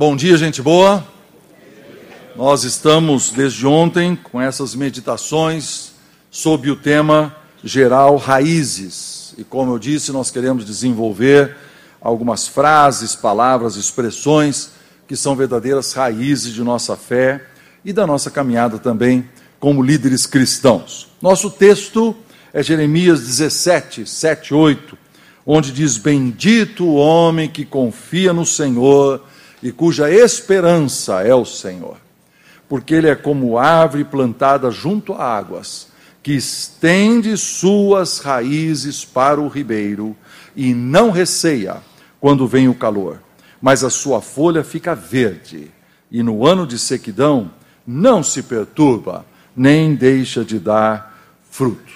[0.00, 1.06] Bom dia, gente boa.
[2.34, 5.92] Nós estamos desde ontem com essas meditações
[6.30, 9.34] sob o tema geral Raízes.
[9.36, 11.54] E como eu disse, nós queremos desenvolver
[12.00, 14.70] algumas frases, palavras, expressões
[15.06, 17.44] que são verdadeiras raízes de nossa fé
[17.84, 19.28] e da nossa caminhada também
[19.58, 21.08] como líderes cristãos.
[21.20, 22.16] Nosso texto
[22.54, 24.96] é Jeremias 17, 7, 8,
[25.44, 29.28] onde diz: Bendito o homem que confia no Senhor
[29.62, 31.96] e cuja esperança é o Senhor,
[32.68, 35.88] porque ele é como árvore plantada junto a águas,
[36.22, 40.16] que estende suas raízes para o ribeiro
[40.54, 41.78] e não receia
[42.20, 43.22] quando vem o calor,
[43.60, 45.70] mas a sua folha fica verde,
[46.10, 47.50] e no ano de sequidão
[47.86, 49.24] não se perturba,
[49.56, 51.18] nem deixa de dar
[51.50, 51.92] fruto.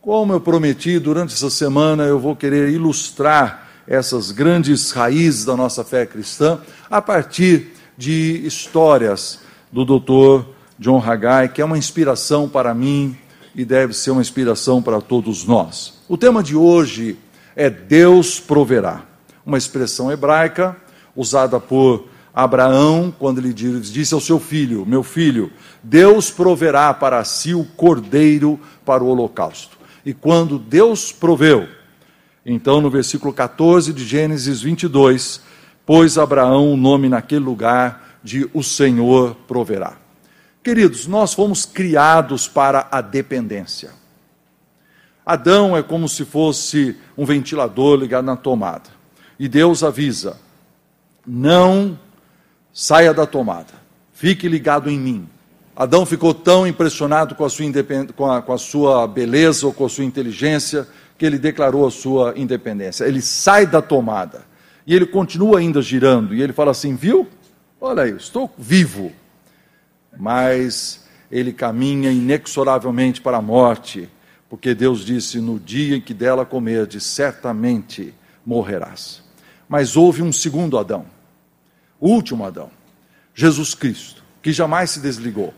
[0.00, 5.82] Como eu prometi, durante essa semana eu vou querer ilustrar essas grandes raízes da nossa
[5.82, 9.40] fé cristã a partir de histórias
[9.72, 10.46] do Dr.
[10.78, 13.16] John Haggai, que é uma inspiração para mim
[13.54, 15.94] e deve ser uma inspiração para todos nós.
[16.08, 17.18] O tema de hoje
[17.56, 19.02] é Deus proverá,
[19.44, 20.76] uma expressão hebraica
[21.16, 25.50] usada por Abraão quando ele disse ao seu filho: Meu filho,
[25.82, 29.76] Deus proverá para si o cordeiro para o holocausto.
[30.04, 31.66] E quando Deus proveu,
[32.50, 35.42] então no versículo 14 de Gênesis 22,
[35.84, 39.98] pôs Abraão o nome naquele lugar de o Senhor proverá.
[40.64, 43.90] Queridos, nós fomos criados para a dependência.
[45.26, 48.88] Adão é como se fosse um ventilador ligado na tomada.
[49.38, 50.38] E Deus avisa:
[51.26, 51.98] não
[52.72, 53.74] saia da tomada,
[54.14, 55.28] fique ligado em mim.
[55.76, 57.66] Adão ficou tão impressionado com a, sua
[58.16, 60.88] com, a, com a sua beleza ou com a sua inteligência
[61.18, 63.04] que ele declarou a sua independência.
[63.04, 64.46] Ele sai da tomada
[64.86, 66.34] e ele continua ainda girando.
[66.34, 67.26] E ele fala assim: Viu?
[67.80, 69.12] Olha aí, estou vivo.
[70.16, 74.08] Mas ele caminha inexoravelmente para a morte,
[74.48, 78.14] porque Deus disse: No dia em que dela comerdes, certamente
[78.46, 79.22] morrerás.
[79.68, 81.04] Mas houve um segundo Adão,
[82.00, 82.70] o último Adão,
[83.34, 85.52] Jesus Cristo, que jamais se desligou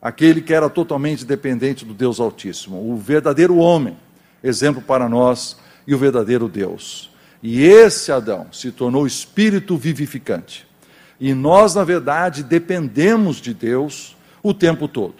[0.00, 3.96] aquele que era totalmente dependente do Deus Altíssimo, o verdadeiro homem,
[4.42, 5.56] exemplo para nós,
[5.86, 7.10] e o verdadeiro Deus.
[7.42, 10.66] E esse Adão se tornou espírito vivificante.
[11.18, 15.16] E nós, na verdade, dependemos de Deus o tempo todo.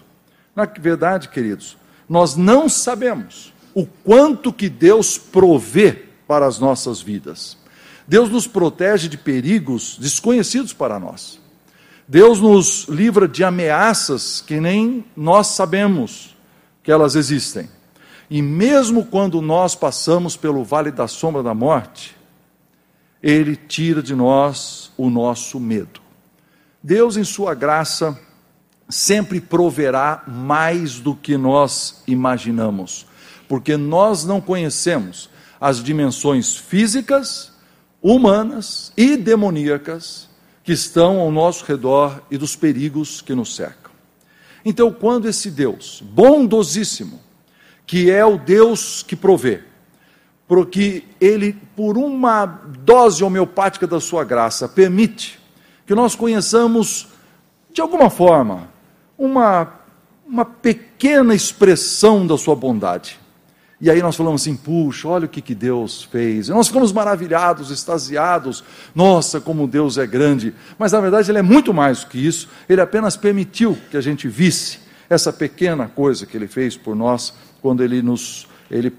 [0.55, 1.77] Na verdade, queridos,
[2.09, 7.57] nós não sabemos o quanto que Deus provê para as nossas vidas.
[8.07, 11.41] Deus nos protege de perigos desconhecidos para nós.
[12.09, 16.37] Deus nos livra de ameaças que nem nós sabemos
[16.83, 17.69] que elas existem.
[18.31, 22.17] E mesmo quando nós passamos pelo vale da sombra da morte,
[23.21, 26.01] Ele tira de nós o nosso medo.
[26.81, 28.17] Deus, em Sua graça,
[28.89, 33.05] sempre proverá mais do que nós imaginamos,
[33.49, 35.29] porque nós não conhecemos
[35.61, 37.53] as dimensões físicas,
[38.01, 40.29] humanas e demoníacas
[40.63, 43.91] que estão ao nosso redor e dos perigos que nos cercam.
[44.65, 47.21] Então, quando esse Deus, bondosíssimo,
[47.91, 49.63] que é o Deus que provê,
[50.47, 55.41] porque ele, por uma dose homeopática da sua graça, permite
[55.85, 57.09] que nós conheçamos,
[57.73, 58.69] de alguma forma,
[59.19, 59.73] uma,
[60.25, 63.19] uma pequena expressão da sua bondade.
[63.81, 66.47] E aí nós falamos assim: puxa, olha o que, que Deus fez.
[66.47, 68.63] E nós ficamos maravilhados, extasiados.
[68.95, 70.55] Nossa, como Deus é grande.
[70.79, 72.49] Mas na verdade Ele é muito mais do que isso.
[72.69, 74.79] Ele apenas permitiu que a gente visse
[75.11, 78.91] essa pequena coisa que Ele fez por nós, quando Ele nos Ele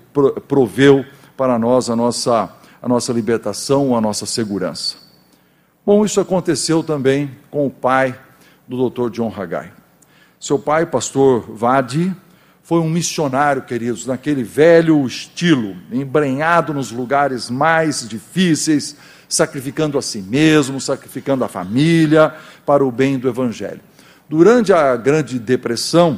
[0.48, 1.06] proveu
[1.38, 4.98] para nós a nossa, a nossa libertação, a nossa segurança.
[5.86, 8.20] Bom, isso aconteceu também com o pai
[8.68, 9.10] do Dr.
[9.10, 9.72] John Haggai.
[10.40, 12.14] Seu pai, pastor Vadi,
[12.62, 18.96] foi um missionário, queridos, naquele velho estilo, embrenhado nos lugares mais difíceis,
[19.28, 23.82] sacrificando a si mesmo, sacrificando a família para o bem do Evangelho.
[24.32, 26.18] Durante a Grande Depressão,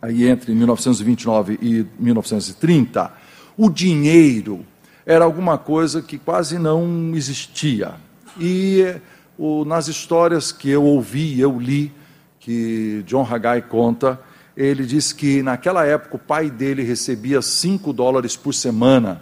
[0.00, 3.12] aí entre 1929 e 1930,
[3.56, 4.64] o dinheiro
[5.04, 7.94] era alguma coisa que quase não existia.
[8.38, 8.94] E
[9.36, 11.92] o, nas histórias que eu ouvi, eu li,
[12.38, 14.20] que John Haggai conta,
[14.56, 19.20] ele diz que naquela época o pai dele recebia 5 dólares por semana,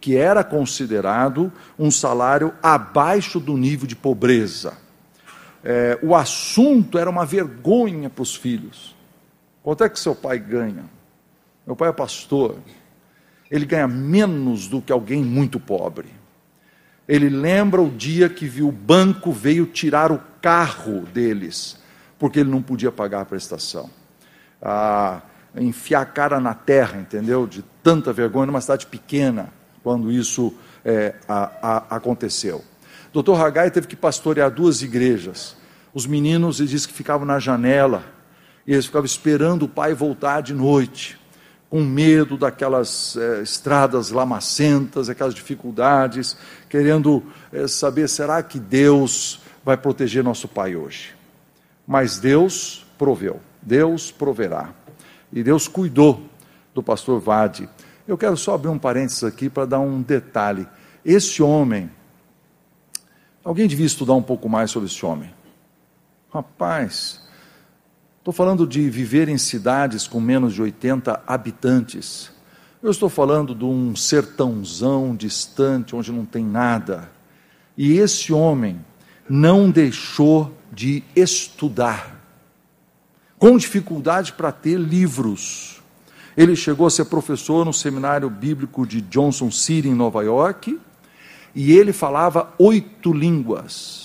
[0.00, 4.82] que era considerado um salário abaixo do nível de pobreza.
[5.64, 8.94] É, o assunto era uma vergonha para os filhos.
[9.62, 10.84] Quanto é que seu pai ganha?
[11.66, 12.58] Meu pai é pastor.
[13.50, 16.08] Ele ganha menos do que alguém muito pobre.
[17.08, 21.78] Ele lembra o dia que viu o banco veio tirar o carro deles,
[22.18, 23.88] porque ele não podia pagar a prestação.
[24.60, 25.22] Ah,
[25.56, 27.46] enfiar a cara na terra, entendeu?
[27.46, 29.52] De tanta vergonha numa cidade pequena,
[29.82, 32.62] quando isso é, a, a, aconteceu.
[33.14, 33.40] Dr.
[33.40, 35.56] Hagai teve que pastorear duas igrejas.
[35.94, 38.04] Os meninos, ele disse que ficavam na janela,
[38.66, 41.16] e eles ficavam esperando o pai voltar de noite
[41.70, 46.36] com medo daquelas é, estradas lamacentas, aquelas dificuldades,
[46.68, 47.22] querendo
[47.52, 51.14] é, saber: será que Deus vai proteger nosso pai hoje?
[51.86, 54.70] Mas Deus proveu, Deus proverá.
[55.32, 56.22] E Deus cuidou
[56.74, 57.68] do pastor Vade.
[58.08, 60.66] Eu quero só abrir um parênteses aqui para dar um detalhe.
[61.04, 61.90] Esse homem,
[63.44, 65.30] alguém devia estudar um pouco mais sobre esse homem.
[66.32, 67.24] Rapaz,
[68.24, 72.30] Estou falando de viver em cidades com menos de 80 habitantes.
[72.82, 77.10] Eu estou falando de um sertãozão distante, onde não tem nada.
[77.76, 78.82] E esse homem
[79.28, 82.18] não deixou de estudar,
[83.38, 85.82] com dificuldade para ter livros.
[86.34, 90.80] Ele chegou a ser professor no seminário bíblico de Johnson City, em Nova York,
[91.54, 94.04] e ele falava oito línguas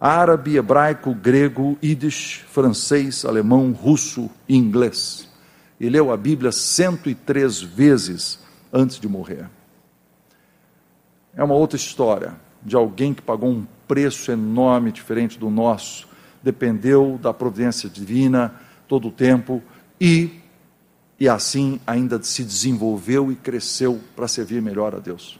[0.00, 5.28] árabe, hebraico, grego, yiddish, francês, alemão, russo e inglês.
[5.80, 8.38] E leu a Bíblia 103 vezes
[8.72, 9.48] antes de morrer.
[11.34, 16.08] É uma outra história de alguém que pagou um preço enorme, diferente do nosso,
[16.42, 18.54] dependeu da providência divina
[18.88, 19.62] todo o tempo
[20.00, 20.40] e,
[21.18, 25.38] e assim ainda se desenvolveu e cresceu para servir melhor a Deus.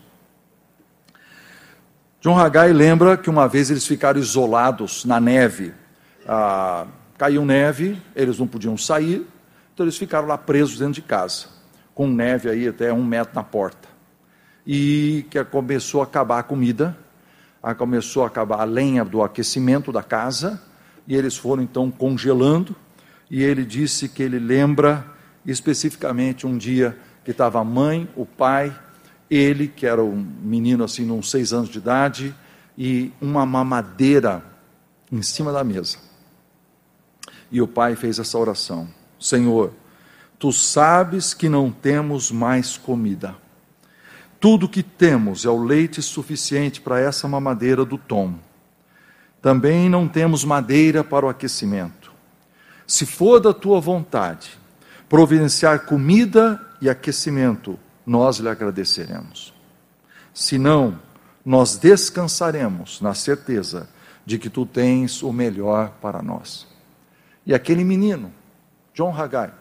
[2.26, 5.72] John Haggai lembra que uma vez eles ficaram isolados na neve.
[6.26, 6.84] Ah,
[7.16, 9.24] caiu neve, eles não podiam sair,
[9.72, 11.46] então eles ficaram lá presos dentro de casa,
[11.94, 13.86] com neve aí até um metro na porta.
[14.66, 16.98] E que começou a acabar a comida,
[17.78, 20.60] começou a acabar a lenha do aquecimento da casa,
[21.06, 22.74] e eles foram então congelando,
[23.30, 25.06] e ele disse que ele lembra
[25.46, 28.76] especificamente um dia que estava a mãe, o pai
[29.30, 32.34] ele, que era um menino assim, uns seis anos de idade,
[32.76, 34.42] e uma mamadeira
[35.10, 35.98] em cima da mesa.
[37.50, 38.88] E o pai fez essa oração:
[39.18, 39.72] Senhor,
[40.38, 43.34] tu sabes que não temos mais comida.
[44.38, 48.34] Tudo que temos é o leite suficiente para essa mamadeira do Tom.
[49.40, 52.12] Também não temos madeira para o aquecimento.
[52.86, 54.58] Se for da tua vontade,
[55.08, 59.52] providenciar comida e aquecimento nós lhe agradeceremos.
[60.32, 60.98] Senão,
[61.44, 63.88] nós descansaremos na certeza
[64.24, 66.66] de que tu tens o melhor para nós.
[67.44, 68.32] E aquele menino,
[68.94, 69.52] John Haggai,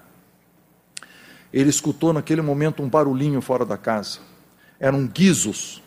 [1.54, 4.20] ele escutou naquele momento um barulhinho fora da casa.
[4.80, 5.82] Eram guizos.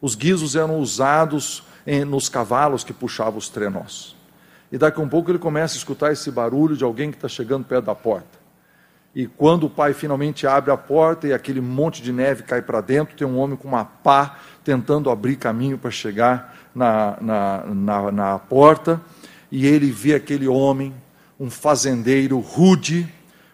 [0.00, 4.14] Os guizos eram usados em, nos cavalos que puxavam os trenós.
[4.70, 7.28] E daqui a um pouco ele começa a escutar esse barulho de alguém que está
[7.28, 8.41] chegando perto da porta.
[9.14, 12.80] E quando o pai finalmente abre a porta e aquele monte de neve cai para
[12.80, 18.12] dentro, tem um homem com uma pá tentando abrir caminho para chegar na, na, na,
[18.12, 19.00] na porta.
[19.50, 20.94] E ele vê aquele homem,
[21.38, 23.06] um fazendeiro rude,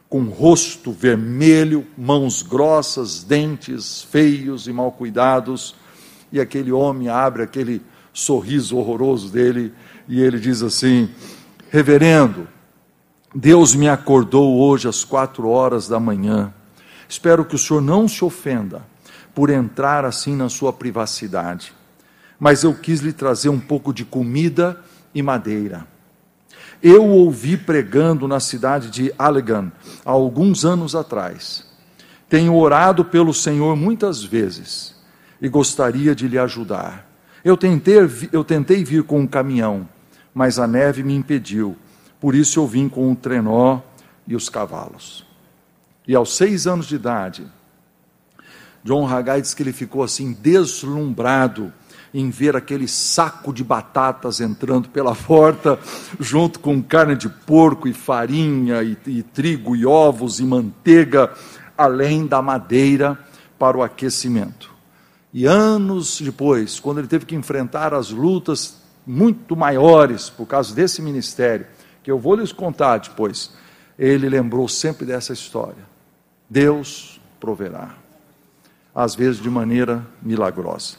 [0.08, 5.74] com rosto vermelho, mãos grossas, dentes feios e mal cuidados.
[6.30, 9.72] E aquele homem abre aquele sorriso horroroso dele
[10.06, 11.10] e ele diz assim:
[11.68, 12.46] Reverendo,
[13.34, 16.52] Deus me acordou hoje às quatro horas da manhã.
[17.06, 18.82] Espero que o senhor não se ofenda
[19.34, 21.74] por entrar assim na sua privacidade,
[22.40, 24.80] mas eu quis lhe trazer um pouco de comida
[25.14, 25.86] e madeira.
[26.82, 29.70] Eu ouvi pregando na cidade de Allegan
[30.06, 31.66] há alguns anos atrás.
[32.30, 34.94] Tenho orado pelo Senhor muitas vezes
[35.40, 37.06] e gostaria de lhe ajudar.
[37.44, 37.98] Eu tentei,
[38.32, 39.86] eu tentei vir com um caminhão,
[40.32, 41.76] mas a neve me impediu
[42.20, 43.80] por isso eu vim com o trenó
[44.26, 45.26] e os cavalos.
[46.06, 47.46] E aos seis anos de idade,
[48.82, 51.72] John Haggai diz que ele ficou assim deslumbrado
[52.12, 55.78] em ver aquele saco de batatas entrando pela porta,
[56.18, 61.30] junto com carne de porco e farinha, e, e trigo e ovos e manteiga,
[61.76, 63.18] além da madeira
[63.58, 64.72] para o aquecimento.
[65.32, 71.02] E anos depois, quando ele teve que enfrentar as lutas muito maiores por causa desse
[71.02, 71.66] ministério,
[72.08, 73.52] que eu vou lhes contar depois,
[73.98, 75.84] ele lembrou sempre dessa história.
[76.48, 77.96] Deus proverá,
[78.94, 80.96] às vezes de maneira milagrosa.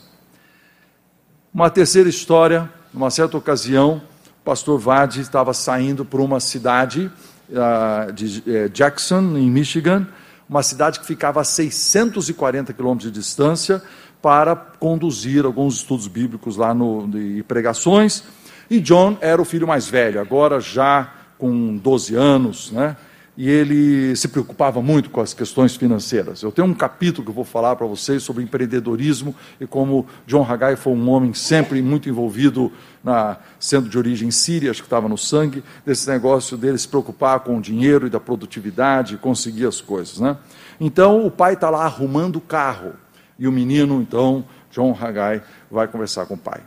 [1.51, 4.03] Uma terceira história, numa certa ocasião,
[4.39, 7.11] o pastor Vade estava saindo por uma cidade
[7.49, 10.07] uh, de uh, Jackson, em Michigan,
[10.47, 13.81] uma cidade que ficava a 640 quilômetros de distância,
[14.21, 18.23] para conduzir alguns estudos bíblicos lá no, e pregações.
[18.69, 22.95] E John era o filho mais velho, agora já com 12 anos, né?
[23.39, 26.43] e ele se preocupava muito com as questões financeiras.
[26.43, 30.43] Eu tenho um capítulo que eu vou falar para vocês sobre empreendedorismo e como John
[30.43, 32.69] Haggai foi um homem sempre muito envolvido,
[33.01, 37.39] na, sendo de origem síria, acho que estava no sangue, desse negócio dele se preocupar
[37.39, 40.19] com o dinheiro e da produtividade, conseguir as coisas.
[40.19, 40.35] Né?
[40.77, 42.91] Então o pai está lá arrumando o carro
[43.39, 46.59] e o menino, então, John Haggai, vai conversar com o pai.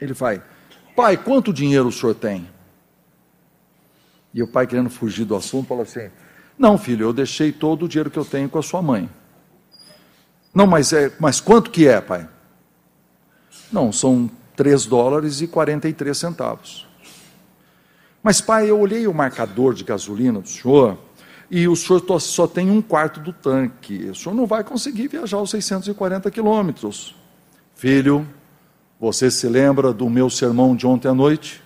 [0.00, 0.42] Ele vai,
[0.98, 2.50] pai, quanto dinheiro o senhor tem?
[4.34, 6.10] E o pai, querendo fugir do assunto, falou assim:
[6.58, 9.08] Não, filho, eu deixei todo o dinheiro que eu tenho com a sua mãe.
[10.52, 12.28] Não, mas, é, mas quanto que é, pai?
[13.70, 16.84] Não, são 3 dólares e 43 centavos.
[18.20, 20.98] Mas, pai, eu olhei o marcador de gasolina do senhor
[21.48, 24.10] e o senhor só tem um quarto do tanque.
[24.10, 27.14] O senhor não vai conseguir viajar os 640 quilômetros.
[27.76, 28.26] Filho,
[29.00, 31.62] você se lembra do meu sermão de ontem à noite?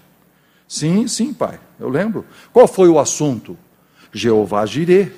[0.68, 2.24] Sim, sim, pai, eu lembro.
[2.52, 3.56] Qual foi o assunto?
[4.12, 5.10] Jeová Jirê.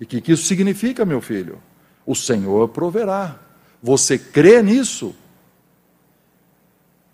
[0.00, 1.58] E o que, que isso significa, meu filho?
[2.04, 3.36] O Senhor proverá.
[3.82, 5.14] Você crê nisso?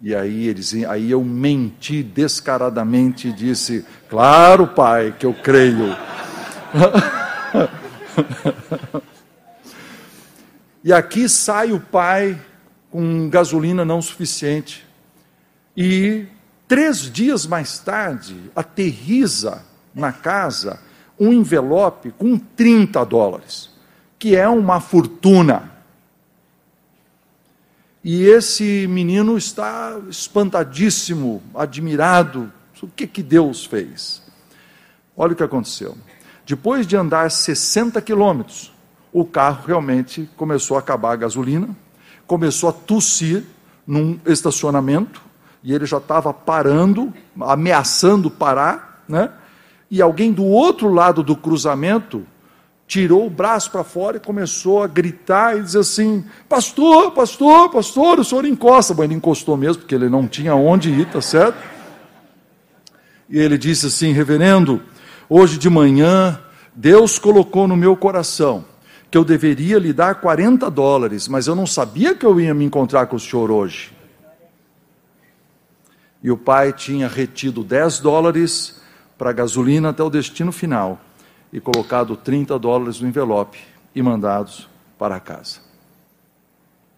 [0.03, 5.95] E aí, eles, aí eu menti descaradamente e disse: Claro, pai, que eu creio.
[10.83, 12.41] e aqui sai o pai
[12.91, 14.87] com gasolina não suficiente.
[15.77, 16.27] E
[16.71, 20.79] Três dias mais tarde, aterriza na casa
[21.19, 23.71] um envelope com 30 dólares,
[24.17, 25.69] que é uma fortuna.
[28.05, 32.53] E esse menino está espantadíssimo, admirado.
[32.81, 34.23] O que, que Deus fez?
[35.17, 35.99] Olha o que aconteceu.
[36.47, 38.73] Depois de andar 60 quilômetros,
[39.13, 41.69] o carro realmente começou a acabar a gasolina,
[42.31, 43.43] começou a tossir
[43.85, 45.21] num estacionamento,
[45.65, 49.31] e ele já estava parando, ameaçando parar, né?
[49.91, 52.25] E alguém do outro lado do cruzamento
[52.87, 58.21] tirou o braço para fora e começou a gritar e dizer assim: Pastor, pastor, pastor,
[58.21, 58.95] o senhor encosta.
[58.95, 61.59] Bom, ele encostou mesmo, porque ele não tinha onde ir, tá certo?
[63.29, 64.81] E ele disse assim: Reverendo,
[65.29, 66.39] hoje de manhã
[66.77, 68.65] Deus colocou no meu coração
[69.11, 72.65] que eu deveria lhe dar 40 dólares, mas eu não sabia que eu ia me
[72.65, 73.93] encontrar com o senhor hoje
[76.23, 78.81] e o pai tinha retido 10 dólares
[79.17, 81.01] para gasolina até o destino final
[81.53, 83.59] e colocado 30 dólares no envelope
[83.95, 85.61] e mandados para casa.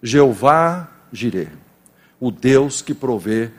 [0.01, 1.51] Jeová Jireh,
[2.19, 3.51] o Deus que provê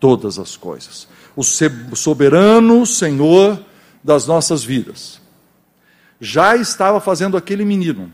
[0.00, 3.58] todas as coisas, o soberano Senhor
[4.02, 5.20] das nossas vidas,
[6.20, 8.10] já estava fazendo aquele menino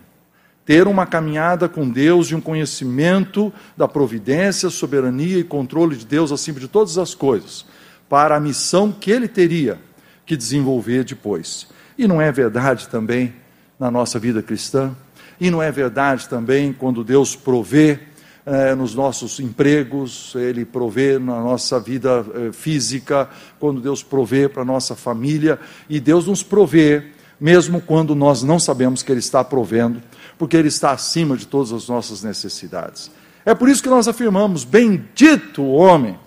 [0.65, 6.31] ter uma caminhada com Deus e um conhecimento da providência, soberania e controle de Deus
[6.31, 7.67] acima de todas as coisas,
[8.09, 9.81] para a missão que ele teria
[10.25, 11.67] que desenvolver depois.
[11.99, 13.35] E não é verdade também
[13.81, 14.95] na nossa vida cristã?
[15.41, 17.99] E não é verdade também quando Deus provê
[18.47, 23.29] eh, nos nossos empregos, Ele provê na nossa vida eh, física,
[23.59, 27.07] quando Deus provê para a nossa família, e Deus nos provê,
[27.41, 30.03] mesmo quando nós não sabemos que Ele está provendo
[30.39, 33.11] porque Ele está acima de todas as nossas necessidades.
[33.45, 36.19] É por isso que nós afirmamos: Bendito o homem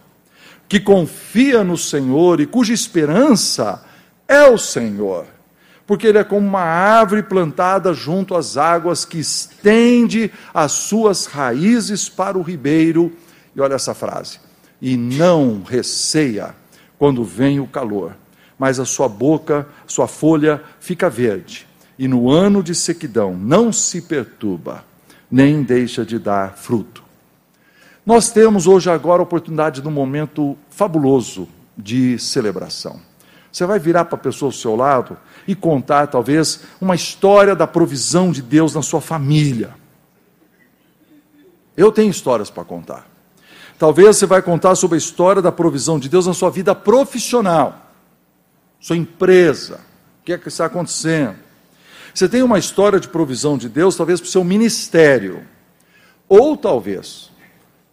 [0.67, 3.83] que confia no Senhor e cuja esperança
[4.27, 5.27] é o Senhor,
[5.85, 12.09] porque ele é como uma árvore plantada junto às águas que estende as suas raízes
[12.09, 13.11] para o ribeiro.
[13.55, 14.39] E olha essa frase:
[14.81, 16.55] e não receia
[16.97, 18.15] quando vem o calor,
[18.57, 21.67] mas a sua boca, sua folha fica verde
[21.97, 24.83] e no ano de sequidão não se perturba,
[25.29, 27.03] nem deixa de dar fruto.
[28.05, 32.99] Nós temos hoje agora a oportunidade de um momento fabuloso de celebração.
[33.51, 35.15] Você vai virar para a pessoa ao seu lado
[35.47, 39.75] e contar, talvez, uma história da provisão de Deus na sua família.
[41.77, 43.07] Eu tenho histórias para contar.
[43.77, 47.82] Talvez você vai contar sobre a história da provisão de Deus na sua vida profissional,
[48.83, 49.79] sua empresa,
[50.19, 51.37] o que é que está acontecendo.
[52.13, 55.47] Você tem uma história de provisão de Deus, talvez para o seu ministério.
[56.27, 57.31] Ou talvez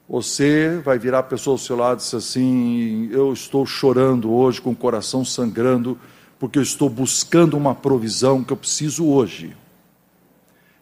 [0.09, 4.61] você vai virar a pessoa ao seu lado e dizer assim: Eu estou chorando hoje
[4.61, 5.97] com o coração sangrando,
[6.40, 9.56] porque eu estou buscando uma provisão que eu preciso hoje.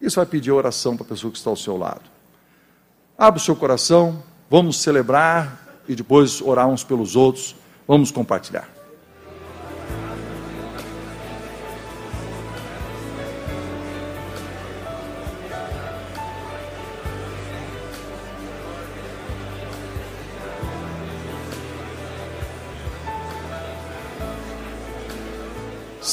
[0.01, 2.09] Isso vai pedir oração para a pessoa que está ao seu lado.
[3.19, 7.55] Abra o seu coração, vamos celebrar e depois orar uns pelos outros,
[7.87, 8.78] vamos compartilhar.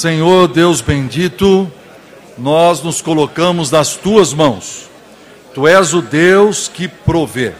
[0.06, 1.68] Senhor Deus bendito,
[2.38, 4.88] nós nos colocamos nas tuas mãos.
[5.52, 7.54] Tu és o Deus que provê.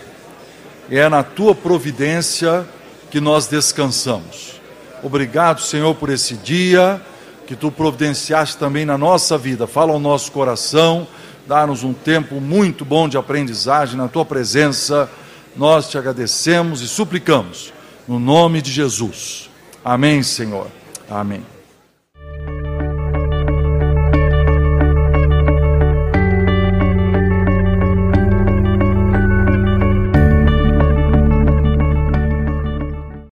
[0.88, 2.64] É na tua providência
[3.10, 4.62] que nós descansamos.
[5.02, 7.02] Obrigado, Senhor, por esse dia
[7.48, 9.66] que tu providenciaste também na nossa vida.
[9.66, 11.08] Fala ao nosso coração,
[11.48, 15.10] dá-nos um tempo muito bom de aprendizagem na tua presença.
[15.56, 17.74] Nós te agradecemos e suplicamos
[18.08, 19.50] no nome de Jesus.
[19.84, 20.68] Amém, Senhor.
[21.10, 21.55] Amém.